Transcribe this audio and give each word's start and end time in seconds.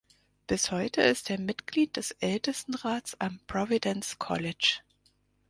Bis 0.47 0.71
heute 0.71 1.03
ist 1.03 1.29
er 1.29 1.39
Mitglied 1.39 1.95
des 1.95 2.09
Ältestenrats 2.09 3.21
am 3.21 3.39
Providence 3.45 4.17
College. 4.17 4.79